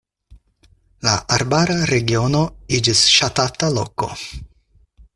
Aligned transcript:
La 1.07 1.11
arbara 1.35 1.77
regiono 1.91 2.41
iĝis 2.79 3.05
ŝatata 3.19 3.73
loko. 3.79 4.15